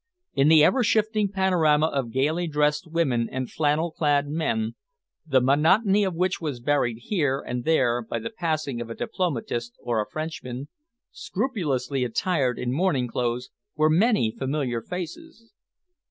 [0.33, 4.73] In the ever shifting panorama of gaily dressed women and flannel clad men,
[5.27, 9.75] the monotony of which was varied here and there by the passing of a diplomatist
[9.79, 10.69] or a Frenchman,
[11.11, 15.51] scrupulously attired in morning clothes, were many familiar faces.